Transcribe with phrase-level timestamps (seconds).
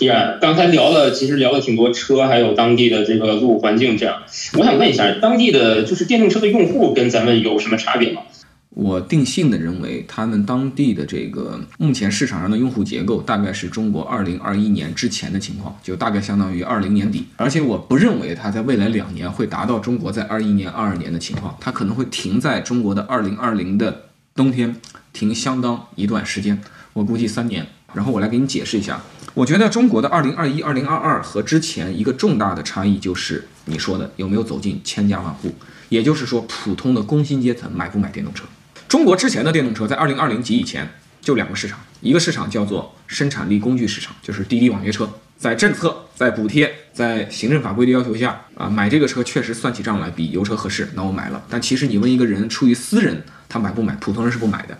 [0.00, 4.22] 依然，刚才聊了，其实聊了挺多车，还有当地的这个路环境这样。
[4.54, 8.22] 我想问一下，当地的就是电动车的用户跟咱们有什么差别吗？
[8.70, 17.26] 我定性的认为，他们当地的这个目前市场上的用户结构，大概是中国二零二一年之前的情况，就大概相当于二零年底。
[17.36, 24.04] 而且我不认为它在未来两年会达到中国在二一年、二二年的情况，它可能会停在中国的二零二零的
[24.34, 24.74] 冬天，
[25.12, 26.58] 停相当一段时间，
[26.92, 27.66] 我估计三年。
[27.92, 29.02] 然后我来给你解释一下，
[29.34, 35.54] 我觉得中国的二零二一、二零二二和之前一个重大的差异就是你说的有没有走进千家万户，
[35.88, 38.44] 也就是说普通的工薪阶层买不买电动车。
[38.88, 40.88] 中国之前的电动车在二零二零及以前
[41.20, 45.08] 就两个市场，一个市场叫做生产力工具市场，就是滴滴网约车，
[45.38, 51.40] 在政策、在补贴、在行政法规的要求下啊，买这个车确实算起账来比油车合适，那我买了。
[51.48, 54.76] 但其实你问一个人出于私人他买不买，普通人是不买的。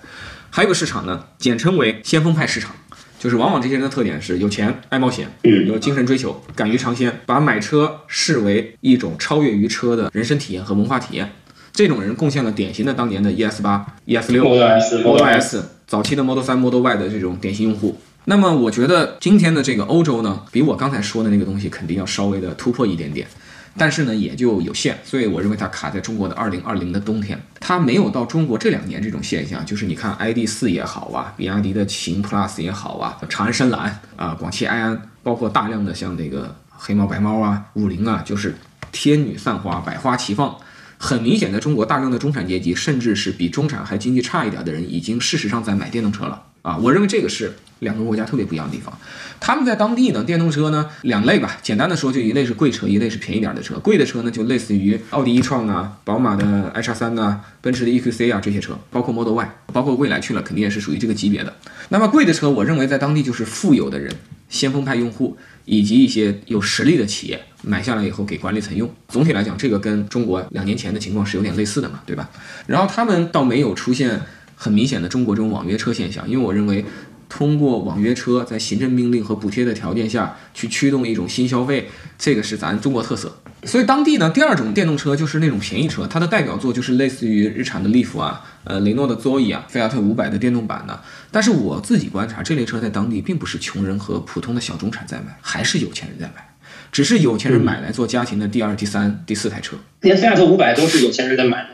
[0.52, 2.74] 还有个市场呢，简称为先锋派市场，
[3.20, 5.28] 就是往往这些人的特点是有钱、爱冒险、
[5.66, 11.30] 有精神追求、敢于尝鲜，把买车视为一种超越于车的人生体验和文化体验。
[11.70, 18.00] 这种人贡献了典型的当年的 ES 八、ES 六、Model S Model S 早期的 Model 三、Model Y 的这种典型用户。
[18.24, 23.28] 那么我觉得今天的这个欧洲呢，比我刚才说的那个东西肯定要稍微的突破一点点，
[23.76, 38.54] 但是呢也就有限，所以我认为它卡在中国的2020的冬天，它没有到中国这两年这种现象，就是你看 ID 4也好啊，比亚迪的秦 Plus 也好啊，长安深蓝啊，广汽埃安，包括大量的像这个黑猫白猫啊、五菱啊，就是
[38.92, 40.56] 天女散花，百花齐放。
[41.02, 46.76] 很明显，在中国大量的中产阶级，甚至是比中产还经济差一点的人，已经事实上在买电动车了啊！
[46.76, 48.96] 我认为这个是两个国家特别不一样的地方。
[49.38, 53.78] 他们在当地呢，电动车呢两类吧，简单的说，就一类是贵车，一类是便宜点的车。
[53.78, 61.54] 贵的车呢，就类似于奥迪 e 创啊、宝马的 i 叉三呐、奔驰的 EQC 啊这些车，包括 Model Y，包括蔚来去了，肯定也是属于这个级别的。
[61.88, 64.14] 那么贵的车，我认为在当地就是富有的人、
[64.50, 68.92] 先锋派用户以及一些有实力的企业买下来以后给管理层用。
[69.08, 72.28] 总体来讲，这个跟中国两年前的情况是有点类似的嘛，对吧？
[72.66, 74.20] 然后他们倒没有出现
[74.60, 76.84] 很明显的中国这种网约车现象，因为我认为。
[77.32, 81.88] 通过网约车在行政命令和补贴的条件下去驱动一种新消费，
[82.18, 83.40] 这个是咱中国特色。
[83.62, 91.00] 所以当地呢，第二种电动车就是那种便宜车，它的代表作就是类似于日产的利弗啊，呃，雷诺的 Zoe 啊，菲亚特五百的电动版的。
[91.30, 96.49] 但是我自己观察，这类车在当地并不是穷人和普通的小中产在买，还是有钱人在买，
[96.92, 99.76] 只是有钱人买来做家庭的第二、第三、第四台车。
[100.00, 101.68] 连菲亚特五百都是有钱人在买的。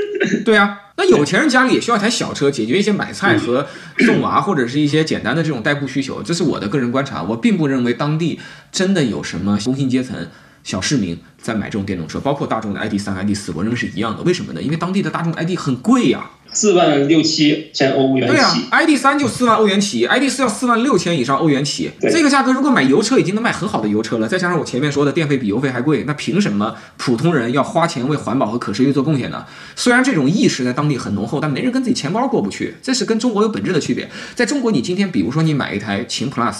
[0.44, 3.66] 对啊，那有钱人家里也需要一台小车，解决一些买菜和
[3.98, 6.22] 送娃或者是一些简单的这种代步需求。
[6.22, 8.38] 这是我的个人观察，我并不认为当地
[8.70, 10.28] 真的有什么工薪阶层、
[10.62, 14.22] 小市民在买这种电动车，包括大众的 ID 三、ID 四，我认为是一样的。
[14.22, 14.62] 为什么呢？
[14.62, 21.90] 因为当地的大众 ID 很贵呀、四万六七千欧元对啊起，，ID 三就四万欧元起，ID 四要四万六千以上欧元起。
[22.00, 29.46] 这个价格如果买油车已经能买很好的油车了，再加上我前面说的电费比油费还贵，那凭什么普通人要花钱为环保和可持续做贡献呢？
[29.74, 34.10] 虽然这种意识在当地很浓厚，但没人跟自己钱包过不去，这是跟中国有本质的区别。
[34.34, 36.56] 在中国，你今天比如说你买一台秦 Plus，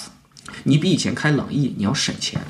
[0.65, 2.41] 你比以前开朗逸你要省钱。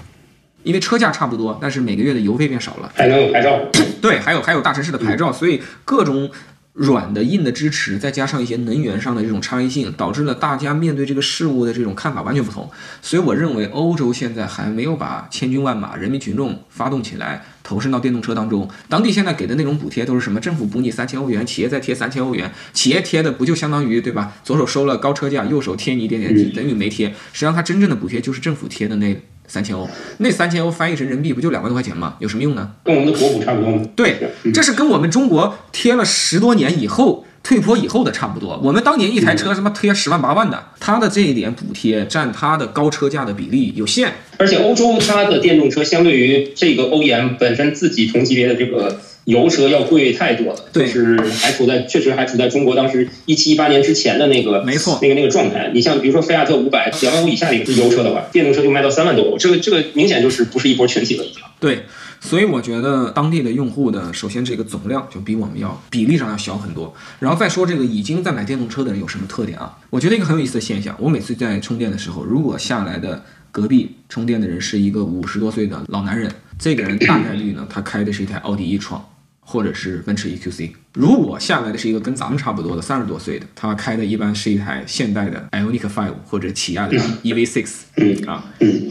[0.62, 3.58] 因为车价差不多，但是每个月的油费变少了，还能有牌照。
[4.00, 6.30] 对，还有还有大城市的牌照，所以各种
[6.72, 12.70] 软的、硬的支持，再加上一些能源上的这种差异性，导致了大家面对这个事物的这种看法完全不同。
[13.02, 18.68] 所以我认为欧洲现在还没有把千军万马、人民群众发动起来，投身到电动车当中。
[18.88, 20.40] 当地现在给的那种补贴都是什么？
[20.40, 24.32] 政府补你三千欧元，企业再贴三千欧元，企业贴的不就相当于对吧？
[24.44, 27.08] 左手收了高车价，右手贴你一点点，等于没贴。
[27.08, 29.88] 实际上它真正的补贴就是政府贴的那三千欧，
[30.18, 32.14] 那三千欧翻译成人民币不就两万多块钱吗？
[32.20, 32.70] 有什么用呢？
[32.84, 33.82] 跟我们的国补差不多吗。
[33.96, 38.60] 对，这是跟我们中国贴了十多年以后退坡以后的差不多。
[38.62, 44.12] 我们当年一台车什么贴十万八万的，它的这一点补贴占它的高车价的比例有限。
[44.36, 55.70] 而且欧洲它的电动车相对于这个 OEM 本身自己同级别的这个油车要贵太多了，对就是还处在确实还处在中国当时一七一八年之前的那个没错那个那个状态。
[55.74, 61.48] 你像比如说菲亚特五百两万欧以下的一个油车的话，电动车就卖到三万多欧，这个这个明显就是不是一波群体问题了。
[61.60, 61.80] 对，
[62.20, 66.94] 所以我觉得当地的用户的，首先这个总量就比我们要比例上要小很多。
[67.18, 69.78] 然后再说这个已经在买电动车的人有什么特点啊？
[69.88, 79.04] 我觉得一个很有意思的现象，我每次在充电的时候，如果下来的隔壁充电的人是一个五十多岁的老男人，这个人大概率呢，他开的是一台奥迪 e 创。
[79.42, 88.44] 或者是奔驰 EQC，如果下来的是一个跟咱们差不多的三十多岁的，他开的一般是一台现代的 Ioniq 5或者起亚的 EV6 啊，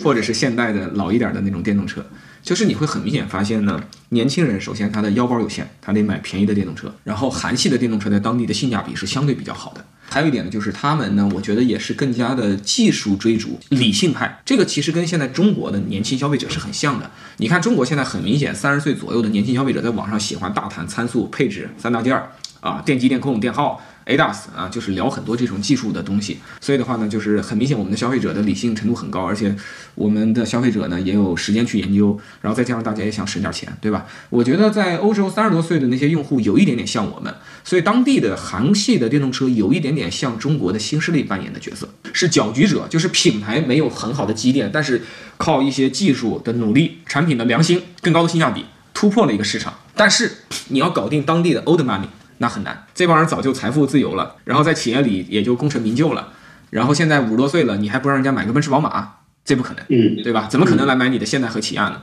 [0.03, 2.05] 或者是现代的老一点的那种电动车，
[2.41, 9.85] 就是你会很明显发现呢，年轻人首先他的腰包有限，他得买便宜的电动车，然后韩系的电动车在当地的性价比是相对比较好的。
[10.11, 14.41] 还有一点呢，就是他们呢，我觉得也是更加的技术追逐、理性派。
[14.43, 17.11] 这个其实跟现在中国的年轻消费者是很像的。
[17.37, 23.79] 你看，中国现在很明显，三十岁左右的年轻消费者在网上喜欢大谈参数、配置三大件儿啊，电机、电控、电耗。
[24.09, 29.55] ADAS 啊，就是聊很多这种技术的东西，所以的话呢，就是很明显我们的消费者的理性程度很高，而且
[29.93, 34.07] 我们的消费者呢也有时间去研究，然后再加上大家也想省点钱，对吧？
[34.31, 37.31] 我觉得在欧洲三十多岁的那些用户有一点点像我们，
[37.63, 45.03] 所以当地的韩系的电动车有一点点像中国的新势力扮演的角色，是搅局者，就是品牌没有很好的积淀，但是
[45.37, 50.37] 靠一些技术的努力、产品的良心、更高的性价比突破了一个市场，但是
[50.69, 52.07] 你要搞定当地的 old money。
[52.39, 56.29] 那很难，这帮人早就财富自由了，然后在企业里也就功成名就了，
[56.71, 59.15] 然后现在五十多岁了，你还不让人家买个奔驰宝马，
[59.45, 60.47] 这不可能，嗯，对吧？
[60.49, 62.01] 怎么可能来买你的现代和起亚呢？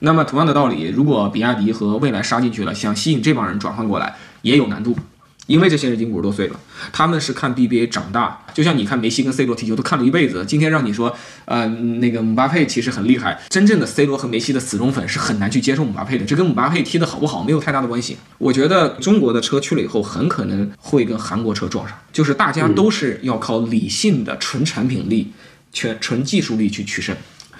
[0.00, 4.96] 那么同样的道理，如果比亚迪和蔚来杀进去了，想吸引这帮人转换过来，也有难度。
[5.46, 6.60] 因为这些人已经五十多岁了，
[6.92, 10.44] 他们是看 BBA 长大，就像你看梅西跟 C 罗踢球都看了一辈子。
[10.46, 18.16] 今天让你说，呃，那个姆巴佩其实很厉害，真正的 C 罗和梅西的死忠粉是很难去接受姆巴佩的，这跟姆巴佩踢得好不好没有太大的关系。
[18.38, 25.32] 我觉得中国的车去了以后，很可能会跟韩国车撞上，就是大家都是要靠理性的纯产品力、
[25.72, 27.14] 全纯技术力去取胜。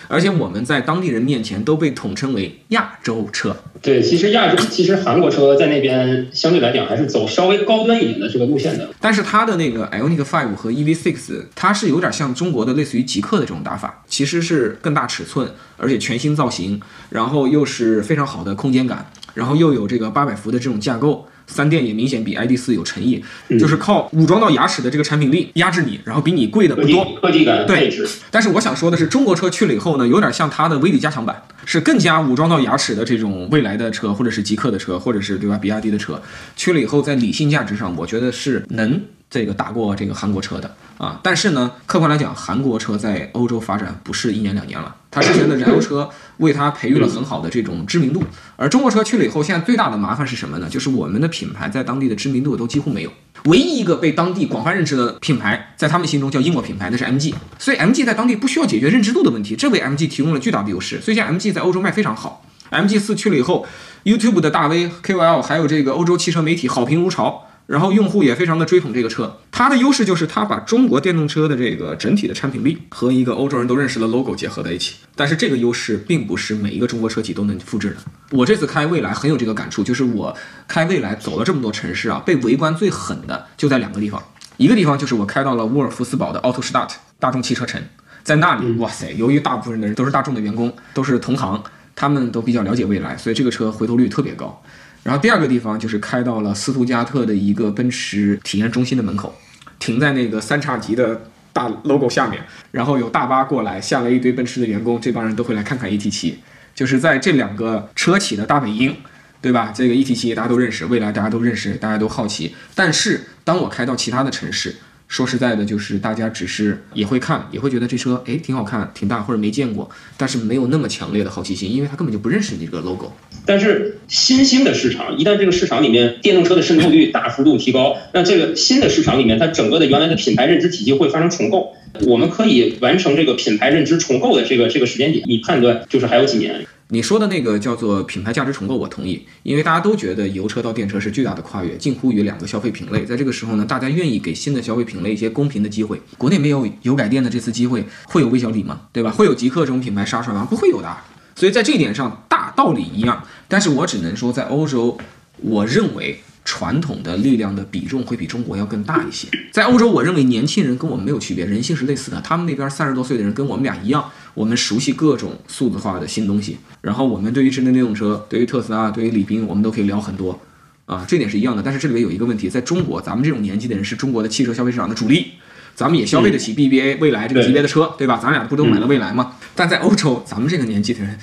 [0.08, 3.56] 而且我们在当地人面前都被统称为亚洲车。
[3.82, 8.88] 对，其实亚洲，其实韩国车在那边相对来讲还是走稍微高端一点的这个路线的。
[9.00, 16.81] 但是它的那个 Ioniq 5和 EV6，它是有点像中国的类似于极客的这种打法，其实是更大尺寸，而且全新造型，
[17.11, 21.29] 然后又是非常好的空间感，然后又有这个八百伏的这种架构。
[21.47, 23.23] 三电也明显比 ID 四有诚意，
[23.59, 27.93] 就是靠武装到牙齿的这个产品力压制你，然后比你贵的不多，科技感对。
[28.31, 35.57] 但是我想说的是，中国车去了以后呢，有点像它的威力加强版，是更加武装到牙齿的这种未来的车，或者是极客的车，或者是对吧？
[35.57, 36.21] 比亚迪的车
[36.57, 39.01] 去了以后，在理性价值上，我觉得是能。
[39.28, 40.75] 这个打过这个韩国车的。
[40.99, 46.08] 啊，但是呢，客观来讲，韩国车在欧洲发展不是一年两年了，它之前的燃油车
[46.38, 48.25] 为它培育了很好的这种知名度，
[48.56, 50.70] 而中国车去了以后，现在最大的麻烦是什么呢？
[50.70, 53.12] 就是我们的品牌在当地的知名度都几乎没有，
[53.44, 63.67] 唯一一个被当地广泛认知的品牌，在他们心中叫英国品牌，那是 MG，所以 MG 在当地不需要解决认知度的问题，这为 MG 提供了巨大的优势，所以现在 MG 在欧洲卖非常好，MG 四去了以后
[64.05, 67.43] ，YouTube 的大 V KOL 还有这个欧洲汽车媒体好评如潮。
[67.67, 74.95] 然后用户也非常的追捧这个车，它的优势就是它把中国电动车的这个整体的产品力和一个欧洲人都认识的 logo 结合在一起。
[75.17, 77.97] 但是这个优势并不是每一个中国车企都能复制的。
[78.31, 80.37] 我这次开蔚来很有这个感触，就是我
[80.69, 84.23] 开蔚来走了这么多城市啊，被围观最狠的就在两个地方，
[84.59, 87.83] 一个地方就是我开到了沃尔夫斯堡的 Auto Start 大众汽车城，
[88.23, 91.61] 在那里，哇塞，由于大部分的人都是大众的员工，都是同行，
[91.97, 94.62] 他们都比较了解蔚来，所以这个车回头率特别高。
[95.06, 99.32] 然后第二个地方就是开到了斯图加特的一个奔驰体验中心的门口，
[99.79, 102.43] 停在那个三叉戟的大 logo 下面，
[102.73, 106.41] 然后有大巴过来，下了一堆奔驰的员工，这帮人都会来看看 E T 七
[106.75, 108.97] 就是在这两个车企的大本营，
[109.41, 109.73] 对吧？
[109.73, 112.56] 这个 E T 七大家都认识，未来大家都认识，大家都好奇。
[112.75, 114.75] 但是当我开到其他的城市，
[115.08, 123.12] 说实在的，就是大家只是也会看，也会觉得这车哎挺好看，挺大或者没见过，但是没有那么强烈的好奇心，因为他根本就不认识你这个 logo。
[123.44, 131.73] 但是新兴的市场，一旦这个市场里面电动车的渗透率大幅度提高，那这个新的市场里面，它整个的原来的品牌认知体系会发生重构。
[132.02, 136.66] 我们可以完成这个品牌认知重构的这个这个时间点，你判断就是还有几年？
[136.90, 143.05] 你说的那个叫做品牌价值重构，我同意，因为大家都觉得油车到电车是巨大的跨越，近乎于两个消费品类。
[143.05, 146.00] 在这个时候呢，大家愿意给新的消费品类一些公平的机会。
[146.16, 148.83] 国内没有油改电的这次机会，会有魏小李吗？
[148.93, 149.11] 对吧？
[149.11, 150.47] 会有极客这种品牌杀出来吗？
[150.49, 150.97] 不会有的。
[151.35, 153.25] 所以在这一点上，大道理一样。
[153.49, 154.97] 但是我只能说，在欧洲，
[155.38, 156.21] 我认为。
[156.49, 159.26] 传统的力量的比重会比中国要更大一些。
[159.50, 162.21] 在欧洲，我认为年轻人跟我们没有区别，人性是类似的。
[162.21, 166.59] 他们那边三十多岁的人跟我们俩一样，我们熟悉各种数字化的新东西。
[166.83, 170.38] 然后我们对于智能电动车，对于特斯拉，对于李斌，我们都可以聊很多
[170.85, 171.62] 啊，这点是一样的。
[171.62, 175.33] 但是这里面有一个问题，在中国，咱们这种年纪的人是中国的汽车消费市场的主力，
[175.75, 178.21] 咱们也消费得起 BBA 未来这个级别的车，对吧？
[178.23, 179.33] 咱俩不都买了未来吗？
[179.55, 181.19] 但在欧洲，咱们这个年纪的人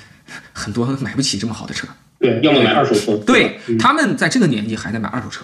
[0.51, 1.87] 很多买不起这么好的车。
[2.19, 3.17] 对，要么买二手车。
[3.17, 5.43] 对他们在这个年纪还在买二手车，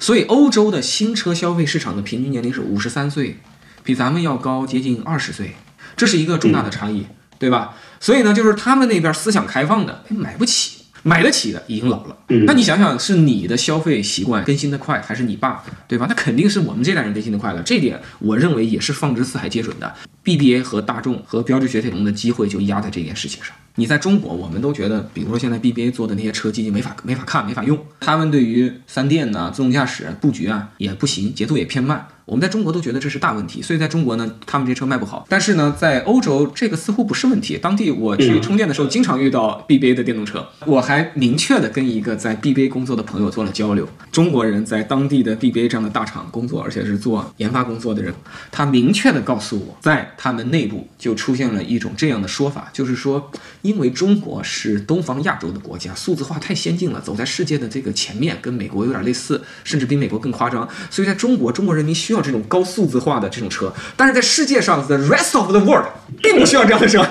[0.00, 3.38] 所以欧洲的新车消费市场的平均年龄是五十三岁，
[3.82, 5.56] 比咱们要高接近二十岁，
[5.96, 7.06] 这是一个重大的差异，
[7.38, 7.74] 对吧？
[7.98, 12.16] 所以呢，就是他们那边思想开放的，买不起，买得起的已经老了。
[12.46, 16.06] 那你想想，是你的消费习惯更新的快，还是你爸，对吧？
[16.08, 17.62] 那肯定是我们这代人更新的快了。
[17.62, 19.94] 这点我认为也是放之四海皆准的。
[20.22, 23.54] BBA 和大众和标致雪铁龙的机会就压在这件事情上。
[23.76, 27.78] 你在中国，我们都觉得，比如说现在 BBA 做的那些车机已经没法没法看，没法用。
[28.00, 32.08] 他们对于三电呢、自动驾驶布局啊也不行，节奏也偏慢。
[32.26, 35.24] 我们在中国都觉得这是大问题，所以在中国呢，他们这车卖不好。
[35.28, 37.56] 但是呢，在欧洲这个似乎不是问题。
[37.56, 40.44] 当地我去充电的时候，经常遇到 BBA 的电动车。
[40.66, 48.12] 我还明确的跟一个在 BBA 工作的朋友做了交流，中国人在当地的 BBA 这样的大厂工作，而且是做研发工作的人，
[48.50, 53.30] 他明确的告诉我，在他们内部就出现了一种这样的说法，就是说，
[53.62, 65.86] 因为中国是东方亚洲的国家，数字化太先进了，走在世界的这个前面，跟美国有点类似，甚至比美国更夸张，所以在中国，中国人民需要这种高数字化的这种车，但是在世界上，the rest of the world
[66.22, 67.04] 并不需要这样的车，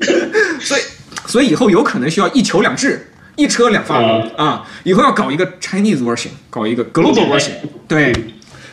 [0.60, 0.80] 所以，
[1.26, 4.02] 所以以后有可能需要一球两制，一车两发
[4.36, 7.52] 啊，以后要搞一个 Chinese version，搞一个 global version，
[7.88, 8.12] 对，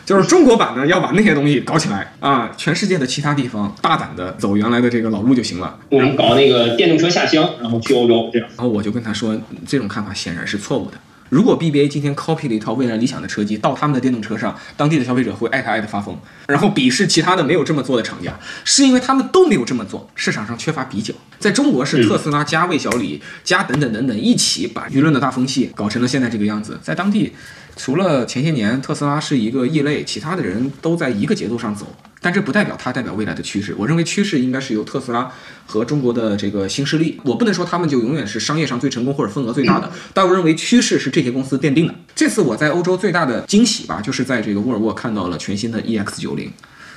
[0.06, 5.80] 就是中国版的要把那些东西搞起来啊，全世界的其他地方大胆的走原来的这个老路就行了。
[5.89, 8.48] 我们搞那个电动车下乡，然后去欧洲这样。
[8.56, 10.98] 然后我就跟他说，这种看法显然是错误的。
[11.33, 16.15] 如果 BBA 今天 copy 了一套未来理想的车机到他们的电动车上，当地的消费者会爱他爱的发疯，
[16.47, 21.11] 然后鄙视其他的没有这么做的厂家，是因为他们都没有这么做，市场上缺乏比较。
[21.39, 27.33] 在中国是特斯拉加魏小李加等等等等一起把舆论的大风气搞成了现在这个样子，在当地。
[27.75, 31.87] 除了前些年特斯拉是一个异类，其他的人都在一个节奏上走，
[32.24, 33.75] 但这不代表它代表未来的趋势。
[33.77, 35.30] 我认为趋势应该是由特斯拉
[35.68, 41.94] 和中国的这个新势力，我不能说他们就永远是商业上最成功或者份额最大的，但我认为趋势是这些公司奠定的。
[42.15, 46.50] 这次我在欧洲最大的惊喜吧，就是在这个沃尔沃看到了全新的 EX 九零。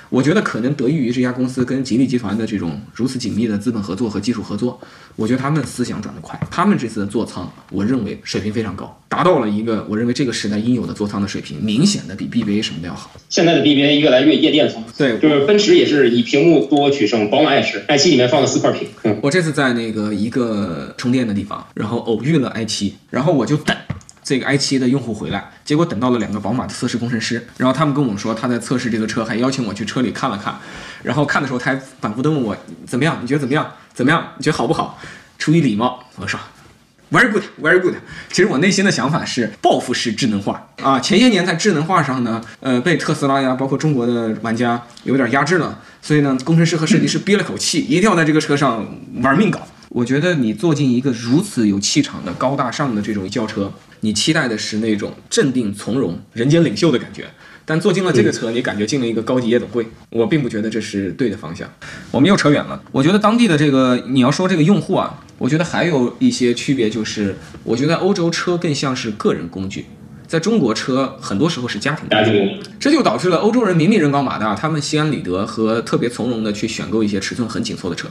[0.08, 4.80] 我觉得可能得益于这家公司跟吉利集团的这种如此紧密的资本合作和技术合作，
[5.16, 13.10] 我觉得他们思想转得快，他们这次的座舱，我认为水平非常高，达到了一个我认为这个时代应有的座舱的水平，明显的比 BBA 什么的要好。
[13.28, 18.88] 现在的 BBA 越来越夜店风，对，就是奔驰也是以屏幕多取胜，宝马也是，i 七里面放了四块屏。
[19.20, 23.76] 我这次在那个一个充电的地方，然后偶遇了 i 七然后我就等。
[24.26, 30.58] 这个 i7 的用户回来，结果等到了两个宝马的测试工程师，然后他们跟我们说他在测试这个车，还邀请我去车里看了看。
[31.04, 33.20] 然后看的时候，他还反复的问我怎么样？
[33.22, 33.70] 你觉得怎么样？
[33.94, 34.32] 怎么样？
[34.36, 34.98] 你觉得好不好？
[35.38, 36.40] 出于礼貌，我说
[37.12, 37.94] very good，very good。
[38.32, 40.98] 其实我内心的想法是报复式智能化啊。
[40.98, 48.84] 前些年在智能化上呢，呃，被特斯拉呀，包括中国的玩家有点压制了，所以呢，工程师和设计师憋了口气，一定要在这个车上
[49.22, 49.68] 玩命搞。
[49.96, 53.72] 我觉得你坐进一个如此有气场的高大上的这种轿车。
[54.00, 57.24] 你期待的是那种镇定从容、人间领袖的感觉，
[57.64, 59.86] 但坐进了这个车，你感觉进了一个高级夜总会。
[60.10, 61.66] 我并不觉得这是对的方向。
[62.10, 62.78] 我们又扯远了。
[62.92, 67.34] 我觉得当地的这个，你要说这个用户啊，我觉得还有一些区别，就是
[67.64, 69.86] 我觉得欧洲车更像是个人工具，
[70.26, 78.08] 在中国车很多时候是家庭工具，这就导致了欧洲人明明人高马大，他们心安理得和特别从容的去选购一些尺寸很紧凑的车。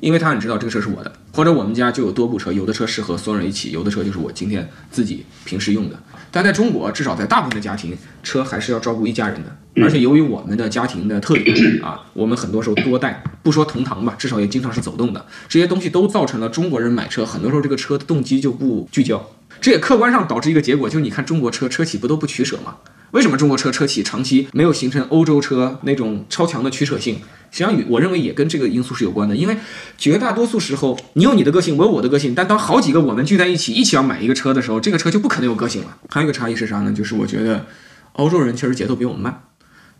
[0.00, 5.98] 因为他很知道这个车是我的，或者我们家就有多部车，有的车适合所有人一起，有的车就是我今天自己平时用的。
[6.30, 9.56] 但在中国，至少在大部分的家庭，车还是要照顾一家人的。
[9.82, 15.24] 而且由于我们的家庭的特点啊， 我们很多时候多带，不说同堂吧，至少也经常是走动的。
[15.48, 19.30] 这些东西都造成了中国人买车很多时候这个车的动机就不聚焦。
[19.60, 22.76] 这也客观上导致一个结果，就是你看中国车车企不都不取舍吗？
[23.12, 27.16] 为什么中国车车企长期没有形成欧洲车那种超强的取舍性？
[27.50, 29.34] 实际上，我认为也跟这个因素是有关的。
[29.34, 29.56] 因为
[29.96, 35.96] 绝大多数时候，你有你的个性，我有我的个性，但当好几个我们聚在一起，一起要买一个车的时候，这个车就不可能有个性了。
[36.10, 36.92] 还有一个差异是啥呢？
[36.92, 37.64] 就是我觉得
[38.12, 39.44] 欧洲人确实节奏比我们慢，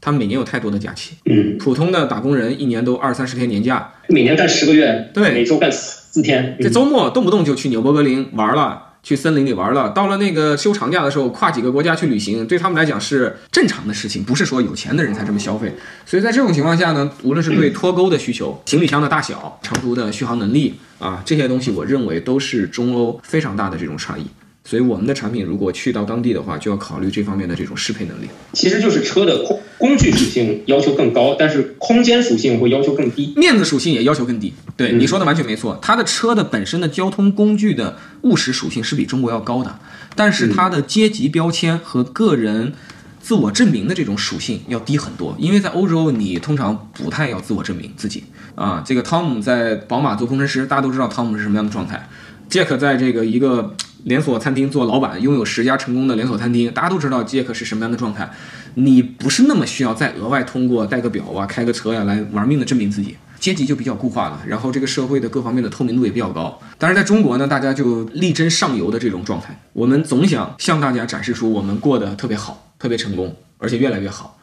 [0.02, 1.14] 他们每年有太多的假期。
[1.24, 8.87] 嗯，普通的打工人一年都二三十天年假，每年干十个月，对，每周干四天，这周末动不动就去纽博格林玩了。
[9.08, 15.74] 去森林里玩了，到了那个休长假的时候，跨几个国家去旅行，对他们来讲是正常的事情，不是说有钱的人才这么消费。
[16.04, 24.26] 所以在这种情况下呢，无论是对 脱钩的需求、行李箱的大小、长途的续航能力啊，这些东西，我认为都是中欧非常大的这种差异。
[24.68, 28.28] 所以我们的产品如果去到当地的话，就要考虑这方面的这种适配能力。
[28.52, 34.52] 其实就是车的工工具属性要求更高，但是空间属性会要求更低，面子属性也要求更低。
[34.76, 39.78] 对你说的完全没错，它的车的本身的交通工具的务实属性是比中国要高的，
[40.14, 42.74] 但是它的阶级标签和个人
[43.22, 45.34] 自我证明的这种属性要低很多。
[45.38, 48.84] 因为在欧洲，你通常不太要自我证明自己啊。
[48.86, 52.06] 这个汤姆在宝马做工程师，大家都知道汤姆是什么样的状态。
[52.48, 53.74] 杰克在这个一个。
[54.04, 58.30] 连锁餐厅做老板，拥有十家成功的连锁餐厅，大家都知道杰克是什么样的状态。
[58.74, 64.40] 你不是那么需要再额外通过带个表啊、开个车呀来玩命的证明自己，阶级就比较固化了。
[64.46, 66.58] 然后这个社会的各方面的透明度也比较高。
[66.78, 74.37] 但是在中国呢，大家就力争上游的这种状态，我们总想向大家展示出我们过得特别好、特别成功，而且越来越好。